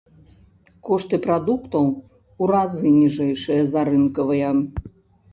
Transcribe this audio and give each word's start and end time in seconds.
Кошты 0.87 1.17
прадуктаў 1.25 1.83
у 2.45 2.47
разы 2.51 2.93
ніжэйшыя 3.01 3.67
за 3.75 3.83
рынкавыя. 3.91 4.49